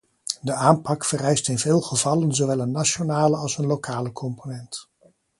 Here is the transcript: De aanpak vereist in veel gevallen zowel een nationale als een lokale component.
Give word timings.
De 0.41 0.53
aanpak 0.53 1.05
vereist 1.05 1.47
in 1.49 1.57
veel 1.59 1.81
gevallen 1.81 2.33
zowel 2.35 2.59
een 2.59 2.71
nationale 2.71 3.37
als 3.37 3.57
een 3.57 3.65
lokale 3.65 4.11
component. 4.11 4.89